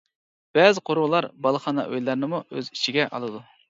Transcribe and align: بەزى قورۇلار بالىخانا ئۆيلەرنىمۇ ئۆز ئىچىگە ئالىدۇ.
بەزى 0.57 0.83
قورۇلار 0.91 1.29
بالىخانا 1.47 1.87
ئۆيلەرنىمۇ 1.93 2.45
ئۆز 2.49 2.77
ئىچىگە 2.77 3.11
ئالىدۇ. 3.15 3.49